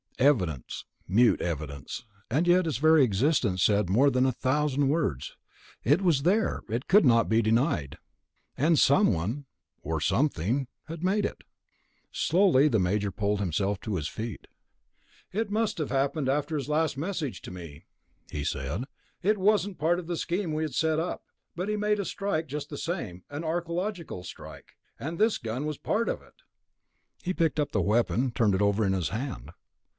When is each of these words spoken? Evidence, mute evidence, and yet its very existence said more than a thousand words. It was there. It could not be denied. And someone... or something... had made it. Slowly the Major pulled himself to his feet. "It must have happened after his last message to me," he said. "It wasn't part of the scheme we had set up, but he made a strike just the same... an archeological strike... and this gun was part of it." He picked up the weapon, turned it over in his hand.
Evidence, 0.17 0.85
mute 1.07 1.41
evidence, 1.41 2.05
and 2.29 2.45
yet 2.47 2.67
its 2.67 2.77
very 2.77 3.03
existence 3.03 3.63
said 3.63 3.89
more 3.89 4.09
than 4.11 4.25
a 4.25 4.31
thousand 4.31 4.87
words. 4.87 5.35
It 5.83 6.01
was 6.03 6.21
there. 6.23 6.61
It 6.69 6.87
could 6.87 7.05
not 7.05 7.27
be 7.27 7.41
denied. 7.43 7.97
And 8.55 8.77
someone... 8.77 9.45
or 9.81 9.99
something... 9.99 10.67
had 10.85 11.03
made 11.03 11.25
it. 11.25 11.43
Slowly 12.11 12.67
the 12.67 12.79
Major 12.79 13.11
pulled 13.11 13.39
himself 13.39 13.79
to 13.81 13.95
his 13.95 14.07
feet. 14.07 14.47
"It 15.31 15.49
must 15.49 15.77
have 15.79 15.89
happened 15.89 16.29
after 16.29 16.55
his 16.55 16.69
last 16.69 16.97
message 16.97 17.41
to 17.43 17.51
me," 17.51 17.85
he 18.31 18.43
said. 18.43 18.85
"It 19.23 19.39
wasn't 19.39 19.79
part 19.79 19.97
of 19.97 20.05
the 20.07 20.17
scheme 20.17 20.53
we 20.53 20.63
had 20.63 20.75
set 20.75 20.99
up, 20.99 21.23
but 21.55 21.69
he 21.69 21.75
made 21.77 21.99
a 21.99 22.05
strike 22.05 22.47
just 22.47 22.69
the 22.69 22.77
same... 22.77 23.23
an 23.29 23.43
archeological 23.43 24.23
strike... 24.23 24.73
and 24.99 25.17
this 25.17 25.37
gun 25.39 25.65
was 25.65 25.77
part 25.79 26.09
of 26.09 26.21
it." 26.21 26.41
He 27.23 27.33
picked 27.33 27.59
up 27.59 27.71
the 27.71 27.81
weapon, 27.81 28.31
turned 28.31 28.53
it 28.53 28.61
over 28.61 28.83
in 28.85 28.93
his 28.93 29.09
hand. 29.09 29.51